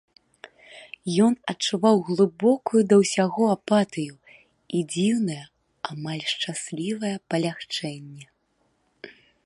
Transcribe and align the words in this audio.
Ён 1.25 1.33
адчуваў 1.51 1.95
глыбокую 2.07 2.81
да 2.93 2.99
ўсяго 3.01 3.43
апатыю 3.55 4.15
і 4.79 4.81
дзіўнае, 4.95 5.41
амаль 5.93 6.25
шчаслівае 6.33 7.15
палягчэнне. 7.35 8.25